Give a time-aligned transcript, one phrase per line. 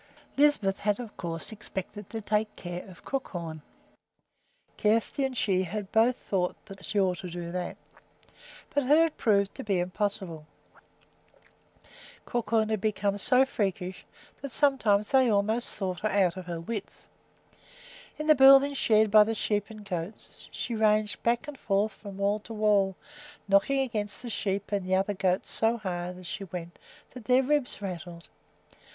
[0.35, 3.61] Lisbeth had, of course, expected to take care of Crookhorn,
[4.75, 7.77] Kjersti and she both thought she ought to do that;
[8.73, 10.47] but it had proved to be impossible.
[12.25, 14.03] Crookhorn had become so freakish
[14.41, 17.05] that sometimes they almost thought her out of her wits.
[18.17, 22.17] In the building shared by the sheep and goats she ranged back and forth from
[22.17, 22.95] wall to wall,
[23.47, 26.79] knocking against the sheep and the other goats so hard as she went
[27.11, 28.29] that their ribs rattled.